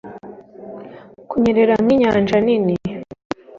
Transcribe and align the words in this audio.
Kunyerera 1.29 1.75
nkinyanja 1.83 2.37
nini 2.45 2.75